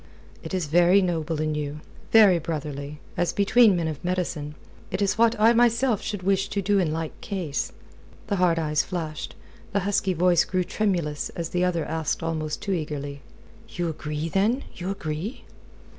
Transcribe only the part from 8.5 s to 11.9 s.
eyes flashed, the husky voice grew tremulous as the other